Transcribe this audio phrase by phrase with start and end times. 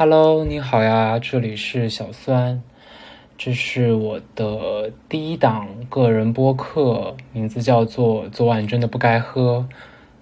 [0.00, 2.62] Hello，你好呀，这里是小酸，
[3.36, 9.66] 这是我的第一档个人播客，名字叫做《昨晚真的不该喝》。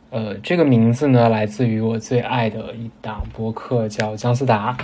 [0.09, 4.75] 呃，这个名字呢，来自于我最爱的一档播客，叫姜思达，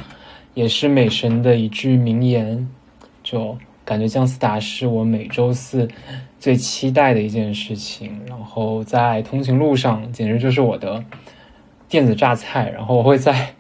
[0.53, 2.69] 也是美神的一句名言，
[3.23, 3.57] 就
[3.87, 5.89] 感觉姜思达是我每周四
[6.39, 8.21] 最期待的一件事情。
[8.29, 11.03] 然后在通勤路上，简直就是我的
[11.89, 12.69] 电子榨菜。
[12.69, 13.55] 然后我会在。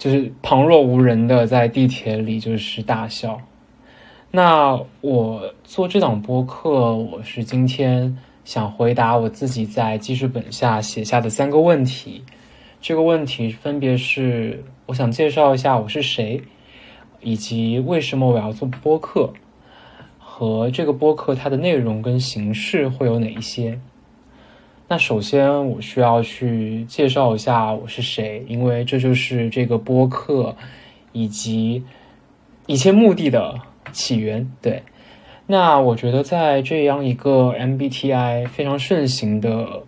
[0.00, 3.38] 就是旁若无人的在地铁里就是大笑。
[4.30, 12.24] 那我做这档播客，我是今天想回答我自己在记事本下写下的三个问题。
[12.80, 16.40] 这个问题分别是：我想介绍一下我是谁，
[17.20, 19.34] 以及为什么我要做播客，
[20.18, 23.78] 和这个播客它的内容跟形式会有哪一些。
[24.92, 30.56] 那首先，我需要去介绍一下我是谁，因为这就是这个播客
[31.12, 31.84] 以及
[32.66, 33.60] 一切目的的
[33.92, 34.50] 起源。
[34.60, 34.82] 对，
[35.46, 39.84] 那我觉得在这样一个 MBTI 非常盛行的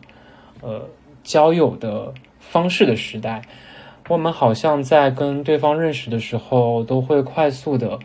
[0.61, 0.89] 呃
[1.25, 3.43] 交友的方式的时代，
[4.09, 7.99] 我们好像在跟对方认识的时候，都会快速的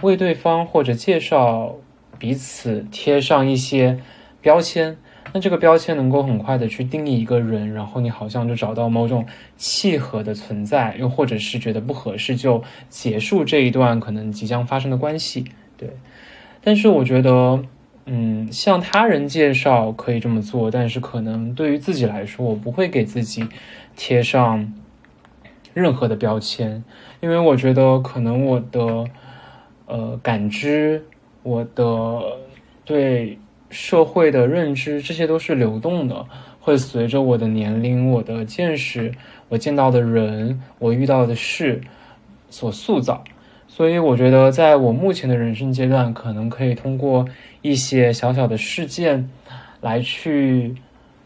[0.00, 1.76] 为对方或者介绍
[2.18, 4.00] 彼此贴上一些
[4.40, 4.96] 标签。
[5.34, 9.24] 那这个标签能够很快的去定义一个人，然后你好像就找到某种
[9.56, 15.46] 契合的存在，又或者是觉得不合适就结束这一段可能即将发生的关系。
[15.78, 15.88] 对，
[16.62, 17.64] 但是我觉得，
[18.04, 23.48] 嗯，向他人介绍可以这么做，但是可能对于自己来说，我不会给自己
[23.96, 24.70] 贴上
[25.72, 26.84] 任何的标签，
[27.20, 29.06] 因为我觉得可能我的
[29.86, 31.06] 呃感知，
[31.42, 32.20] 我的
[32.84, 33.38] 对。
[33.72, 36.26] 社会的认知，这些都是流动的，
[36.60, 39.12] 会随着我的年龄、我的见识、
[39.48, 41.80] 我见到的人、我遇到的事
[42.50, 43.24] 所塑造。
[43.66, 47.26] 所以，我觉得在我目前的人生阶段，可能可以通过
[47.62, 49.30] 一些小小的事件
[49.80, 50.74] 来去，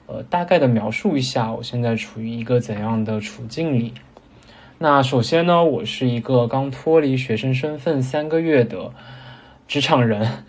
[0.06, 3.93] 呃，大概的描述一下我现在处于一个怎样的处境里。
[4.79, 8.93] 那首先呢，我是一个刚脱离学生身份三个月的
[9.67, 10.45] 职场人。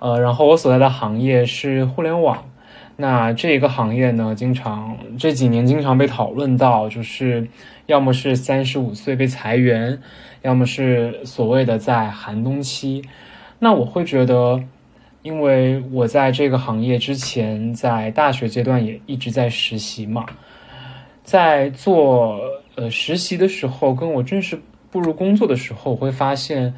[0.00, 2.42] 呃，然后我所在的行业是互联网，
[2.96, 7.46] 那这一个行业呢，经常这几年经常被讨论到，就是
[7.84, 10.00] 要么是三十五岁被裁员，
[10.40, 13.02] 要么是所谓的在寒冬期。
[13.58, 14.64] 那我会觉得，
[15.20, 20.24] 因为我在这个行业之前，在大学阶段也一直在实习嘛，
[21.22, 22.40] 在做
[22.74, 24.58] 呃实习的时候，跟我正式
[24.90, 26.72] 步入工作的时候，我会发现。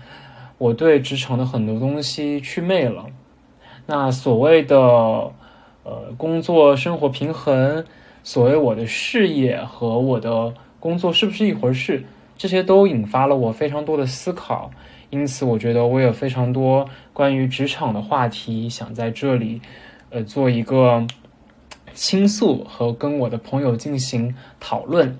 [0.62, 3.06] 我对职场的很多东西祛魅了，
[3.86, 4.76] 那所谓的
[5.82, 7.84] 呃工作生活平衡，
[8.22, 12.04] 所谓我的事业和我的工作是不是一回事，
[12.38, 14.70] 这些都引发了我非常多的思考。
[15.10, 19.60] 因此，我觉得我有非常多关于职场的话题想在这里
[20.10, 21.04] 呃做一个
[21.92, 25.18] 倾诉和跟我的朋友进行讨论。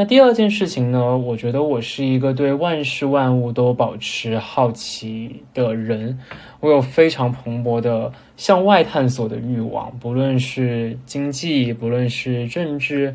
[0.00, 1.14] 那第二件事情呢？
[1.18, 6.18] 我觉得我是一个对万事万物都保持好奇的人，
[6.60, 13.14] 我有非常蓬勃的向外探索的欲望，不论是经济，不论是政治，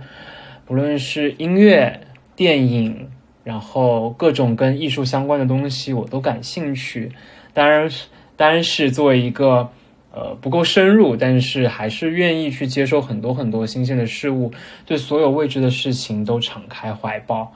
[0.64, 2.02] 不论是音乐、
[2.36, 3.10] 电影，
[3.44, 7.12] 然后各种跟艺术相关的东西，我都感兴趣。
[7.52, 7.90] 当然，
[8.38, 9.72] 当然是作为一个。
[10.16, 14.50] 呃，不够深入，但是还是愿意去接受很多很多新鲜的事物，
[14.86, 17.54] 对所有未知的事情都敞开怀抱。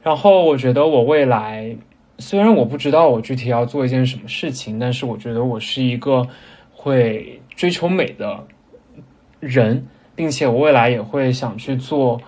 [0.00, 1.76] 然后，我觉得我未来
[2.18, 6.28] 虽然我不知道我具体要做一件什么事情，但是我觉得我是一个
[6.72, 8.46] 会追求美的
[9.40, 12.20] 人，并且我未来也会想去做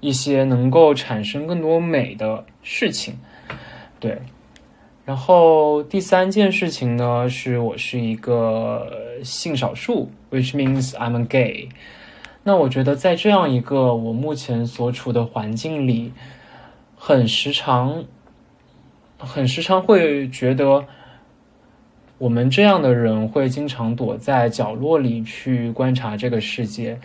[0.00, 3.18] 一些能够产生更多美的事情。
[4.00, 4.18] 对。
[5.08, 8.92] 然后第三件事情呢，是我是一个
[9.22, 11.70] 性少数，which means I'm gay。
[12.42, 16.12] 那我觉得在这样一个我目前所处的环境里，
[16.94, 18.04] 很时常，
[19.16, 20.84] 很时常会觉得，
[22.18, 27.00] 我们这样的人会经常躲在角落里去观察这个世界。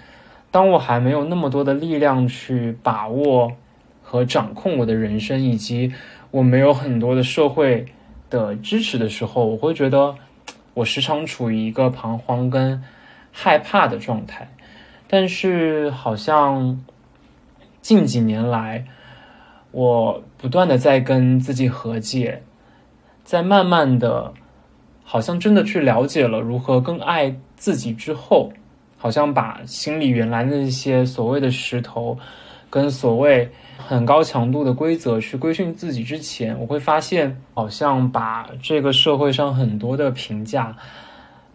[0.52, 3.54] 当我还没有那么多的力量去把握
[4.02, 5.94] 和掌控我的人生，以及
[6.34, 7.86] 我没有很多的社会
[8.28, 10.16] 的支持的时候，我会觉得
[10.74, 12.82] 我时常处于一个彷徨跟
[13.32, 14.52] 害怕的状态。
[15.08, 16.84] 但是好像
[17.84, 18.84] 近几年来，
[19.70, 22.42] 我不断的在跟自己和解，
[23.24, 24.34] 在慢慢的，
[25.04, 28.52] 好像真的去了解了如何更爱自己之后，
[28.98, 32.18] 好像把心里原来那些所谓的石头。
[32.74, 33.48] 跟所谓
[33.78, 40.75] 很高强度的规则去规训自己之前，我会发现，好像把这个社会上很多的评价，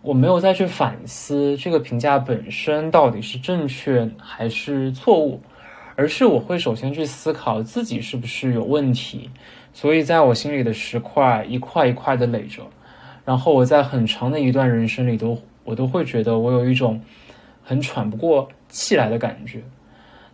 [0.01, 5.41] 我没有再去反思这个评价本身到底是正确还是错误，
[5.97, 9.29] 而是我会首先去思考自己是不是有问题，
[9.73, 12.63] 所以在我心里的石块一块一块的垒着，
[13.25, 17.01] 然后我在很长的一段人生里都我都会觉得我有一种
[17.65, 19.61] 很喘不过气来的感觉。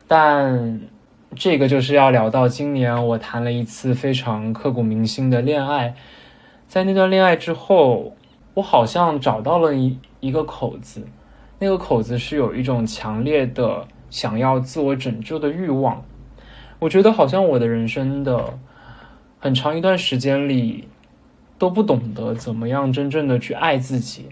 [0.07, 0.81] 但
[1.35, 5.95] 这个就是要聊到今年我谈了一次非常刻骨铭心的恋爱，
[6.69, 8.15] 在那段恋爱之后，
[8.55, 11.07] 我好像找到了一一个口子，
[11.59, 16.05] 那个口子是有一种强烈的想要自我拯救的欲望。
[16.79, 18.59] 我觉得好像我的人生的
[19.39, 20.87] 很长一段时间里
[21.59, 24.29] 都不懂得怎么样真正的去爱自己，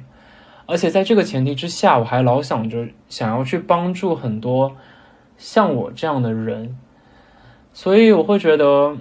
[0.66, 4.76] 而且在这个前提之下，我还老想着想要去帮助很多。
[5.36, 6.76] 像我这样的人，
[7.72, 8.96] 所以我会觉得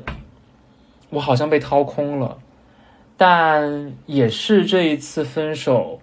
[1.10, 2.38] 我好像被掏空了，
[3.18, 6.00] 但也是这一次分手，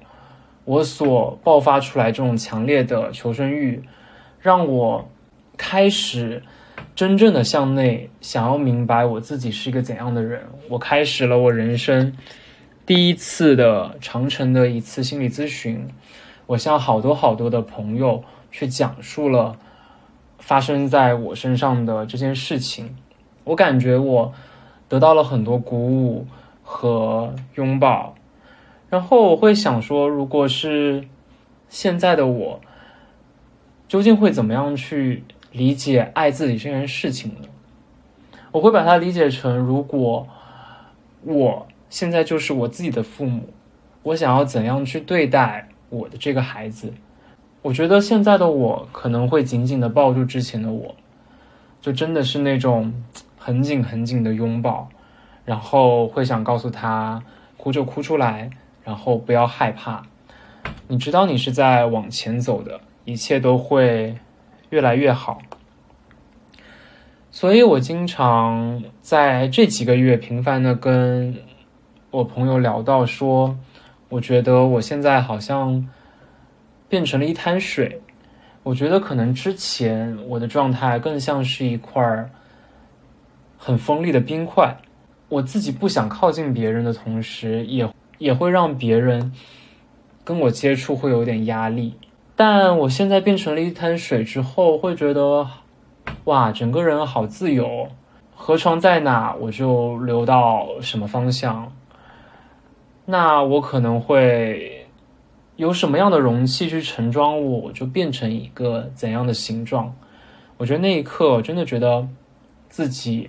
[0.64, 3.82] 我所爆发出来这种强烈的求生欲，
[4.40, 5.08] 让我
[5.56, 6.42] 开始
[6.94, 10.42] 真正的向内，想要明白我自己是一个怎样的人。
[10.68, 12.12] 我开始了我人生
[12.84, 15.88] 第一次的长城的一次心理咨询，
[16.46, 19.56] 我向好多好多的朋友去讲述了。
[20.48, 22.96] 发生在我身上的这件事情，
[23.44, 24.32] 我感觉我
[24.88, 26.26] 得到了很多鼓舞
[26.62, 28.14] 和拥抱，
[28.88, 31.06] 然后我会想说，如果是
[31.68, 32.60] 现在的我，
[33.88, 35.22] 究竟会怎么样去
[35.52, 37.48] 理解爱自己这件事情呢？
[38.50, 40.26] 我会把它理解成，如果
[41.24, 43.50] 我现在就是我自己的父母，
[44.02, 46.94] 我想要怎样去对待我的这个孩子？
[47.68, 50.94] 我觉得现在的我可能会紧紧的抱住之前的我，
[51.82, 52.94] 就真的是那种
[53.36, 54.88] 很紧很紧的拥抱，
[55.44, 57.22] 然后会想告诉他，
[57.58, 58.48] 哭就哭出来，
[58.82, 60.02] 然后不要害怕，
[60.86, 64.16] 你知道你是在往前走的，一切都会
[64.70, 65.38] 越来越好。
[67.30, 71.36] 所以我经常在这几个月频繁的跟
[72.12, 73.58] 我朋友聊到说，
[74.08, 75.86] 我觉得我现在好像。
[76.88, 78.00] 变成了一滩水，
[78.62, 82.30] 我觉得可能之前我的状态更像是一块
[83.58, 84.74] 很锋利的冰块，
[85.28, 87.86] 我自己不想靠近别人的同时，也
[88.16, 89.32] 也会让别人
[90.24, 91.94] 跟我接触会有点压力。
[92.34, 95.46] 但我现在变成了一滩水之后，会觉得
[96.24, 97.88] 哇，整个人好自由，
[98.34, 101.70] 河床在哪我就流到什么方向。
[103.04, 104.77] 那我可能会。
[105.58, 109.92] 有什么样的容器去盛装我，我就变成一个怎样的形状。
[110.56, 112.06] 我觉得那一刻，真的觉得
[112.68, 113.28] 自己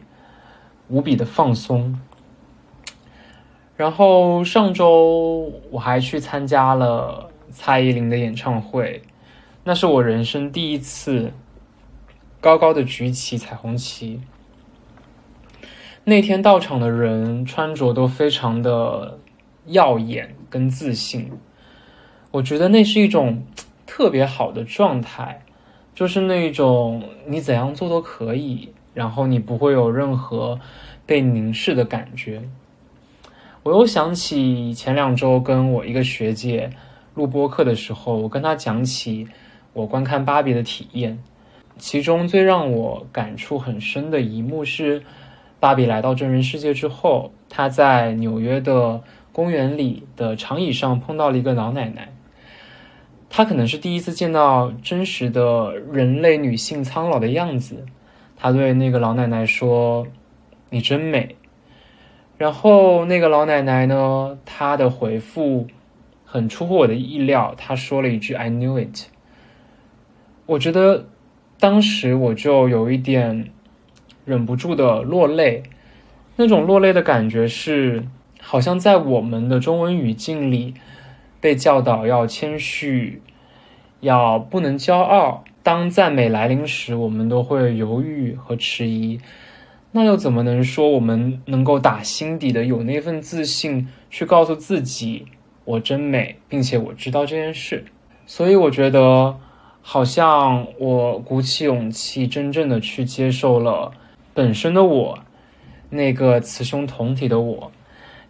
[0.90, 2.00] 无比的放松。
[3.76, 9.02] 然后上周我还去参加了蔡依林的演唱会，
[9.64, 11.34] 那是我人生第一次
[12.40, 14.22] 高高的举起彩虹旗。
[16.04, 19.18] 那天到场的人穿着都非常的
[19.66, 21.31] 耀眼跟自信。
[22.31, 23.44] 我觉得那是一种
[23.88, 25.42] 特别好的状态，
[25.96, 30.60] 就是那种你怎样做都可以，然后你不会有任何
[31.08, 32.44] 被凝视的感觉。
[33.64, 36.69] 我又想起前两周跟我一个学姐
[37.16, 39.28] 录播课的时候，我跟她讲起
[39.74, 41.18] 我观看芭比的体验，
[41.80, 45.02] 其中最让我感触很深的一幕是，
[45.59, 52.09] 芭比来到真人世界之后，她在纽约的公园里的长椅上碰到了一个老奶奶。
[53.30, 57.86] 她可能是第一次见到真实的人类女性苍老的样子，
[58.36, 60.07] 她对那个老奶奶说
[60.71, 61.36] ：“你真美。”
[62.40, 65.68] 然后那个老奶奶呢，她的回复
[66.26, 69.06] 很出乎我的意料，她说了一句 “I knew it”。
[70.48, 71.06] 我觉得
[71.59, 73.52] 当时我就有一点
[74.26, 75.64] 忍不住的落泪，
[76.36, 78.04] 那种落泪的感觉是，
[78.42, 80.74] 好像在我们的中文语境里。
[81.42, 83.22] 被教导要谦虚，
[84.02, 85.44] 要不能骄傲。
[85.62, 89.19] 当赞美来临时，我们都会犹豫和迟疑。
[89.92, 95.26] 那又怎么能说我们能够打心底的有那份自信，去告诉自己
[95.66, 97.86] 我真美，并且我知道这件事？
[98.26, 99.38] 所以我觉得，
[99.81, 103.92] 好像我鼓起勇气，真正的去接受了
[104.34, 105.19] 本身的我，
[105.90, 107.72] 那个雌雄同体的我。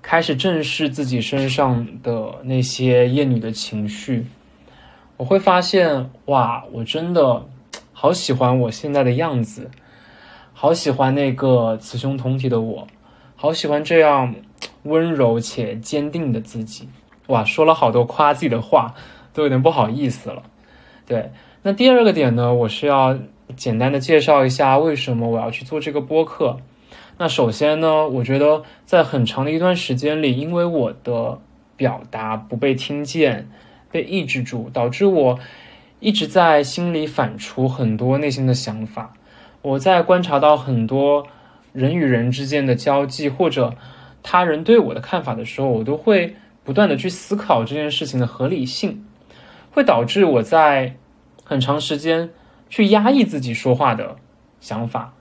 [0.02, 4.26] 开始正视自己身上的那些厌女的情绪，
[5.18, 7.46] 我会发现，哇，我真的
[7.92, 9.70] 好喜欢我现在的样子，
[10.54, 12.88] 好喜欢那个雌雄同体的我，
[13.36, 14.34] 好喜欢这样
[14.84, 16.88] 温柔且坚定的自己。
[17.28, 18.96] 哇，说了好多夸自己的话，
[19.34, 20.42] 都有点不好意思了。
[21.06, 23.20] 对，那第二个点呢，我是要
[23.56, 26.58] 简单的介绍一下为什么我要去做这个播客。
[27.20, 31.40] 那首先呢，我觉得在很长的一段时间里，因为我的
[31.76, 33.50] 表达不被听见，
[33.92, 35.38] 被抑制住，导致我
[36.00, 39.14] 一直在心里反刍很多内心的想法。
[39.62, 41.28] 我在观察到很多
[41.74, 43.76] 人与人之间的交际，或者
[44.24, 46.36] 他人对我的看法的时候，我都会。
[46.62, 49.04] 不断的去思考这件事情的合理性，
[49.72, 50.94] 会导致我在
[51.44, 52.30] 很长时间
[52.70, 54.18] 去压抑自己说话的
[54.60, 55.16] 想法，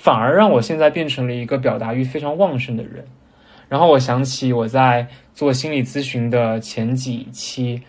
[0.00, 3.04] 反而让我现在变成了一个表达欲非常旺盛的人。
[3.68, 7.82] 然后我想起我在做心理咨询的前几期，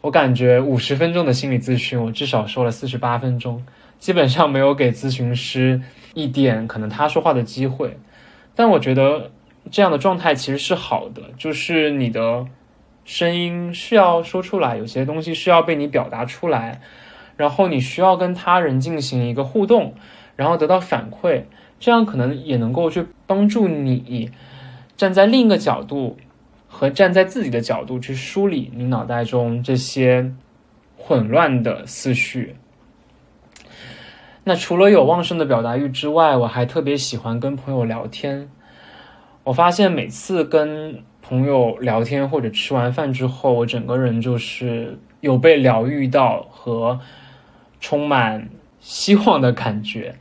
[0.00, 3.62] 我感觉五十分钟的心理咨询，我至少说了四十八分钟，
[3.98, 5.82] 基本上没有给咨询师
[6.14, 7.98] 一点可能他说话的机会。
[8.54, 9.30] 但我觉得
[9.70, 12.46] 这样的状态其实是好的，就是你的。
[13.04, 16.82] 声音是要说出来，有些东西是要被你表达出来，
[17.38, 19.94] 然后你需要跟他人进行一个互动，
[20.38, 21.42] 然后得到反馈，
[21.80, 24.30] 这样可能也能够去帮助你
[24.96, 26.16] 站在另一个角度
[26.68, 30.32] 和站在自己的角度去梳理你脑袋中这些
[30.96, 32.54] 混乱的思绪。
[34.44, 38.48] 那除了有旺盛的表达欲之外，我还特别喜欢跟朋友聊天。
[39.42, 47.00] 我发现每次跟朋友聊天或者吃完饭之后，我整个人就是有被疗愈到和
[47.80, 48.48] 充满
[48.80, 50.14] 希望的感觉。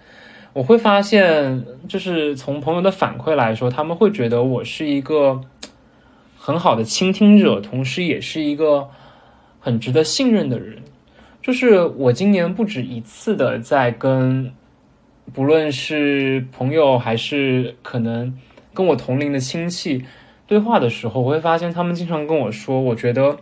[0.57, 5.39] 我会发现，就是从朋友的反馈来说，他们会觉得我是一个
[6.35, 8.89] 很好的倾听者，同时也是一个
[9.59, 10.81] 很值得信任的人。
[11.43, 14.51] 就是我今年不止一次的在跟，
[15.31, 18.35] 不论是朋友还是可能
[18.73, 20.03] 跟我同龄的亲戚。
[20.47, 23.37] 对话的时候，我会发现他们经常跟我说：“我觉得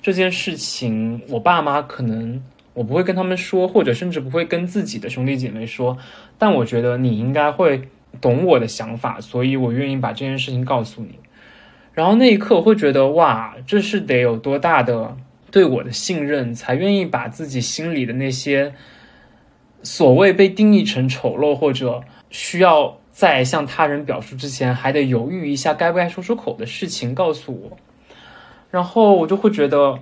[0.00, 2.42] 这件事情，我爸妈可能
[2.74, 5.96] 我不会跟他们说，或者甚至不会跟自己的兄弟姐妹说。
[6.36, 7.88] 但我觉得你应该会
[8.20, 11.18] 懂我的想法，所以我愿意把这件事情告诉你。”
[11.94, 15.16] 然后那一刻，我会觉得哇，这是得有多大的
[15.50, 18.74] 对我的信任，才愿意把自己心里的那些
[19.82, 22.98] 所谓被定义成丑陋或者需要。
[23.14, 27.78] 在向他人表述之前，还得犹豫一下该不该说出口的事情告诉我，
[28.72, 30.00] 然后我就会觉得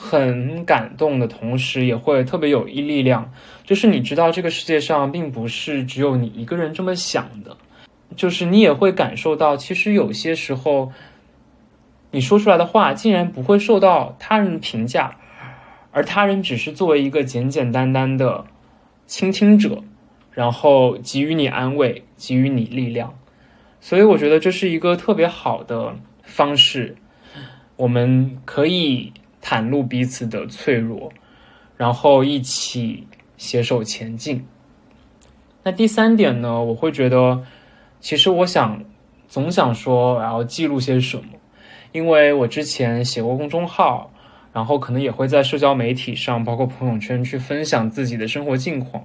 [0.00, 3.32] 很感动的同时，也会特别有一力量，
[3.64, 7.56] 就是你知道这个世界上并不是只有你一个人这么想的，
[8.14, 10.92] 就是你也会感受到，其实有些时候
[12.12, 15.16] 你说出来的话竟然不会受到他人评价，
[15.90, 18.44] 而他人只是作为一个简简单单的
[19.06, 19.82] 倾听者。
[20.30, 23.18] 然后给予你安慰，给予你力量，
[23.80, 26.94] 所以我觉得这是一个特别好的方式。
[27.74, 29.12] 我们可以
[29.42, 31.12] 袒露彼此的脆弱，
[31.76, 34.46] 然后一起携手前进。
[35.62, 36.62] 那第三点呢？
[36.62, 37.44] 我会觉得，
[38.00, 38.84] 其实我想
[39.28, 41.24] 总想说我要记录些什么，
[41.92, 44.12] 因为我之前写过公众号，
[44.52, 49.04] 然后可能也会在社交媒体上，包括朋友圈去分享自己的生活近况。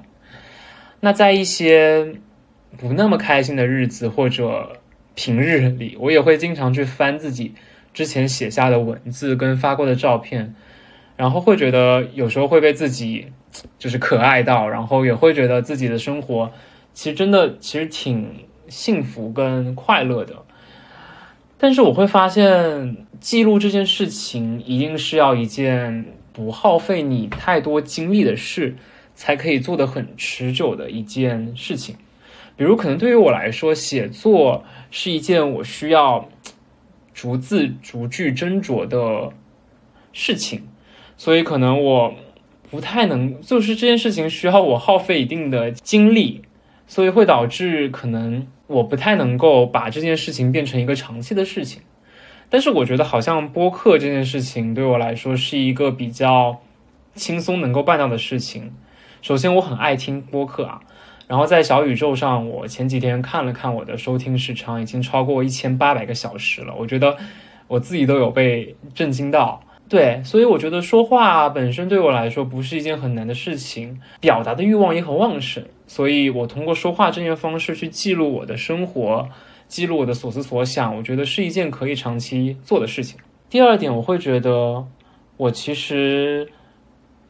[1.01, 2.15] 那在一些
[2.77, 4.79] 不那么开心的日子或者
[5.15, 7.53] 平日里，我也会经常去翻自己
[7.93, 10.55] 之前写下的文字跟发过的照片，
[11.15, 13.27] 然后会觉得有时候会被自己
[13.77, 16.51] 就是可爱到，然后也会觉得自己的生活
[16.93, 20.43] 其实真的其实挺幸福跟快乐的。
[21.57, 28.75] 但是我会发现，记录这件事情一定是要一件不耗费你太多精力的事。
[29.15, 31.97] 才可以做得很持久的一件事情，
[32.57, 36.27] 比如可能对于我来说，写作是一件我需要
[37.23, 39.31] 逐字逐句斟酌的
[40.11, 40.67] 事情，
[41.15, 42.13] 所以可能我
[42.69, 46.41] 不太能，就是这件事情需要我耗费一定的精力，
[46.85, 51.83] 所以会导致可能我不太能够把这件事情变成一个长期的事情。
[52.49, 56.59] 但是我觉得好像播客这件事情对我来说是一个比较
[57.15, 58.73] 轻松能够办到的事情。
[59.21, 60.81] 首先，我很爱听播客啊，
[61.27, 66.75] 然后在小宇宙上，我前几天看了看我的收听时长，已经超过一千八百个小时了。
[66.77, 67.17] 我觉得
[67.67, 69.63] 我自己都有被震惊到。
[69.89, 75.63] 对，所以我觉得说话本身对我来说不是一件很难的事情，表达的欲望也很旺盛。
[75.87, 79.27] 所以我通过说话这些方式去记录我的生活，
[79.67, 83.19] 记录我的所思所想，我觉得是一件可以长期做的事情。
[83.49, 84.85] 第二点，我会觉得
[85.37, 86.49] 我其实。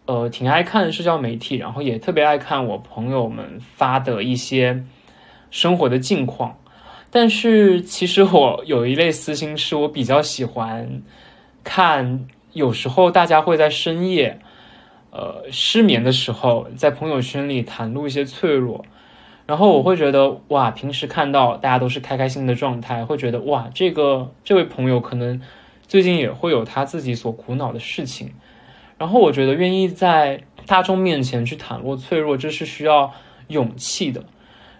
[0.06, 4.84] 呃挺爱看社交媒体，然后也特别爱看我朋友们发的一些
[5.50, 6.58] 生活的近况。
[7.10, 11.04] 但是其实我有一类私心，是我比较喜欢
[11.64, 14.40] 看，有时候大家会在深夜，
[15.12, 18.84] 呃失眠的时候，在朋友圈里袒露一些脆弱，
[19.46, 25.40] 然后我会觉得哇，平时看到大家都是开开心的状态，会觉得哇，这个这位朋友可能
[25.88, 28.34] 最近也会有他自己所苦恼的事情，
[28.98, 33.14] 然后我觉得愿意在大众面前去袒露脆弱，这是需要
[33.48, 34.24] 勇气的。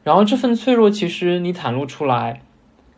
[0.03, 2.41] 然后这份脆弱，其实你袒露出来，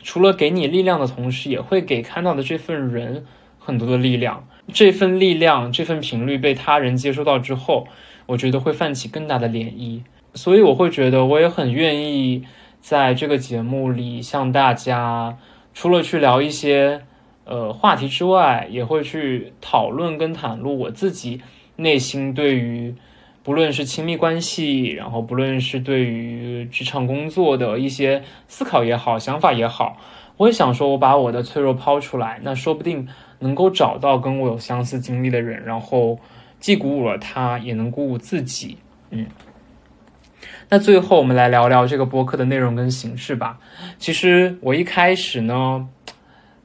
[0.01, 3.25] 除了给你力量的同时，也会给看到的这份人
[3.59, 4.47] 很多的力量。
[4.73, 7.87] 这份力量，这份频率被他人接收到之后，
[8.25, 10.01] 我觉得会泛起更大的涟漪。
[10.33, 12.43] 所以我会觉得，我也很愿意
[12.81, 15.37] 在这个节目里向大家，
[15.73, 17.03] 除了去聊一些
[17.45, 21.41] 呃话题之外，也会去讨论跟袒露我自己
[21.77, 22.93] 内心对于。
[23.43, 29.99] 不论是亲密关系，然后不论是对于职场工作的一些思考也好，想法也好，
[30.37, 36.17] 我也想说，我把我的脆弱抛出来，那说不定能够找到跟我有相似经历的人，然后
[36.59, 38.79] 既鼓舞了他，也能鼓舞自己。
[39.11, 39.27] 嗯，
[40.69, 43.59] 那最后我们来聊聊这个播客的内容跟形式吧。
[43.99, 45.87] 其实我一开始呢。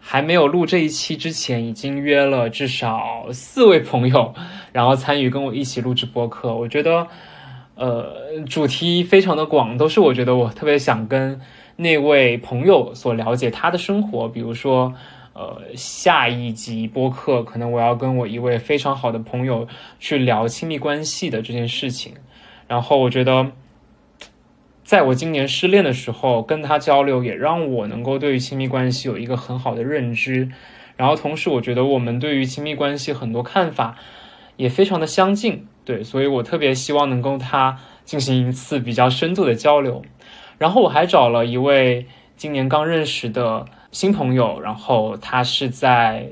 [0.03, 4.35] 还没有录这一期之前，已经约了至少四位朋友，
[4.73, 6.55] 然后参与跟我一起录制播客。
[6.55, 7.07] 我觉得，
[7.75, 11.41] 呃，主题非常的广，都是我觉得我特别想跟
[11.77, 14.27] 那位朋友所了解他的生活。
[14.27, 14.95] 比如说，
[15.35, 22.15] 呃，下一集播客可能我要跟我一位非常好的朋友去聊亲密关系的这件事情。
[22.67, 23.53] 然后我觉得。
[24.91, 30.51] 在我今年失恋的时候，跟他交流也让我能够对于亲密关系有一个很好的认知。
[30.97, 33.97] 然后同时，我觉得我们对于亲密关系很多看法
[34.57, 40.03] 也非常的相近，对，所以我特别希望能够他进行一次比较深度的交流。
[40.59, 46.31] 然后我还找了一位今年刚认识的新朋友，然后他是在。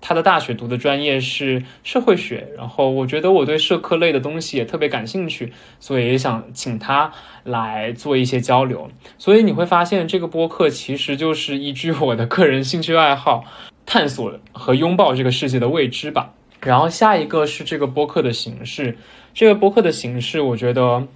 [0.00, 7.12] 他的大学读的专业是社会学，然后我觉得我对社科类的东西也特别感兴趣，所以也想请他
[7.44, 8.90] 来做一些交流。
[9.18, 13.44] 所以你会发现，这个播客其实就是依据我的个人兴趣爱好，
[13.84, 16.32] 探索和拥抱这个世界的未知吧。
[16.62, 18.98] 然后下一个是这个播客的形式，
[19.32, 21.06] 这个播客的形式，我觉得，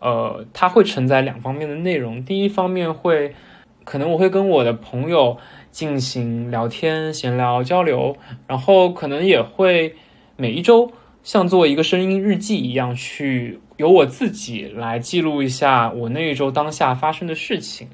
[0.00, 2.24] 呃，它会承载两方面的内容。
[2.24, 3.34] 第一方面会，
[3.84, 5.38] 可能我会跟我的朋友。
[5.72, 8.14] 进行聊天、闲聊、交流，
[8.46, 9.96] 然后可能也会
[10.36, 10.92] 每一周
[11.22, 17.88] 像做一个声音日记一样，去由我自己来记录一下我那一周当下发生的事情。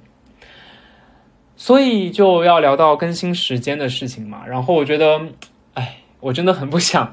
[1.55, 4.45] 所以就要聊到更新时间的事情嘛。
[4.45, 5.21] 然后我觉得，
[5.75, 7.13] 哎，我真的很不想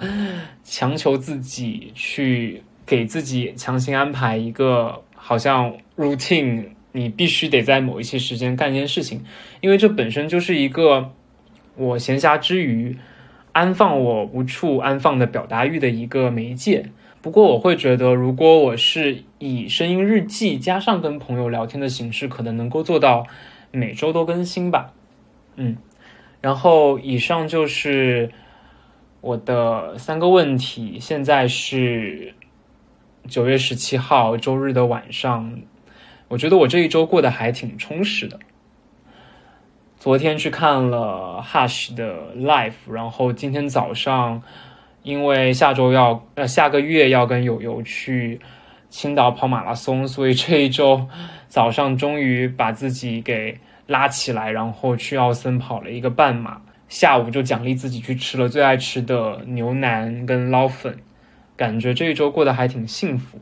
[0.64, 6.70] 强求自己去给自己强行安排一个好像 routine。
[6.96, 9.26] 你必须得在某一些时间干一件事情，
[9.60, 11.12] 因为这本身就是一个
[11.76, 12.98] 我闲暇之余
[13.52, 16.86] 安放我无处安放的表达欲的一个媒介。
[17.22, 23.28] 不过我会觉得，如果我是以声音日记加上跟朋友聊天的形式，可能能够做到
[23.72, 24.94] 每周都更新吧。
[25.58, 25.76] 嗯，
[26.40, 28.32] 然后以上就是
[29.20, 30.98] 我的三个问题。
[31.02, 32.34] 现在是
[33.28, 35.60] 九月十七号周日的晚上。
[36.28, 38.40] 我觉得我这一周过得还挺充实的。
[39.98, 44.44] 昨天去看了 Hush 的 Live，然后今天早上
[45.04, 48.40] 因为下周要呃下个月要跟友友去
[48.90, 51.08] 青岛跑马拉松，所以这一周
[51.48, 56.62] 早上终于把自己给拉起来，然后去奥森跑了一个半马。
[56.88, 61.00] 下午就奖励自己去吃了最爱吃的牛腩跟捞粉，
[61.58, 63.40] 感觉这一周过得还挺幸福。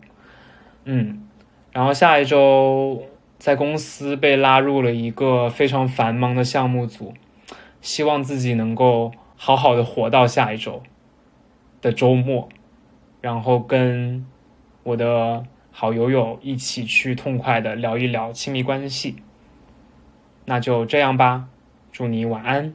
[0.85, 1.22] 嗯。
[1.73, 3.03] 然后下一周
[3.39, 7.13] 在公司被拉入了一个非常繁忙的项目组，
[7.81, 10.83] 希望自己能够好好的活到下一周
[11.81, 12.47] 的周末，
[13.21, 14.25] 然后跟
[14.83, 19.15] 我的好友友一起去痛快的聊一聊亲密关系。
[20.45, 21.47] 那就这样吧，
[21.91, 22.73] 祝你晚安。